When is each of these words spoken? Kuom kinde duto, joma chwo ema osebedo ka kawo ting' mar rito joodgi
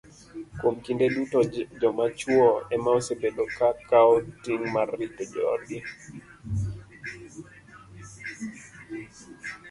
Kuom 0.57 0.75
kinde 0.85 1.05
duto, 1.15 1.39
joma 1.81 2.05
chwo 2.17 2.47
ema 2.75 2.89
osebedo 2.97 3.43
ka 3.55 3.69
kawo 3.89 4.15
ting' 4.41 4.71
mar 4.75 4.89
rito 4.99 5.23
joodgi 5.31 5.79